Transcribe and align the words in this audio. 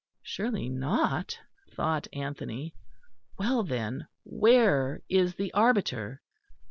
Surely 0.23 0.67
not, 0.67 1.37
thought 1.69 2.07
Anthony. 2.11 2.73
Well, 3.37 3.61
then, 3.61 4.07
where 4.23 5.03
is 5.09 5.35
the 5.35 5.53
arbiter? 5.53 6.23